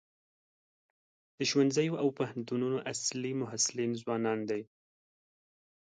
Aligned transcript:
د 1.37 1.39
ښوونځیو 1.49 1.93
او 2.01 2.07
پوهنتونونو 2.17 2.77
اصلي 2.91 3.31
محصلین 3.41 3.91
ځوانان 4.01 4.39
دي. 4.49 4.61